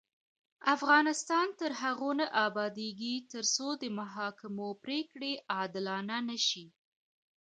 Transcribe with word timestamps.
افغانستان 0.75 1.47
تر 1.59 1.71
هغو 1.81 2.09
نه 2.19 2.25
ابادیږي، 2.45 3.15
ترڅو 3.31 3.67
د 3.81 3.83
محاکمو 3.99 4.69
پریکړې 4.83 5.31
عادلانه 5.53 6.17
نشي. 6.29 6.65